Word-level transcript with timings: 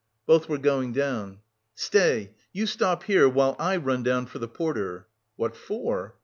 Both 0.25 0.49
were 0.49 0.57
going 0.57 0.93
down. 0.93 1.41
"Stay. 1.75 2.31
You 2.51 2.65
stop 2.65 3.03
here 3.03 3.29
while 3.29 3.55
I 3.59 3.77
run 3.77 4.01
down 4.01 4.25
for 4.25 4.39
the 4.39 4.47
porter." 4.47 5.05
"What 5.35 5.55
for?" 5.55 6.15